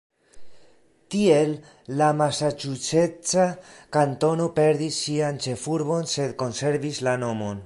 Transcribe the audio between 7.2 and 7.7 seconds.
nomon.